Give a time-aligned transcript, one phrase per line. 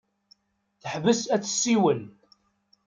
[0.81, 1.99] Teḥbes ad tessiwel.